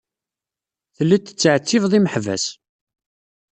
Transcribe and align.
Telliḍ 0.95 1.21
tettɛettibeḍ 1.23 1.93
imeḥbas. 1.95 2.43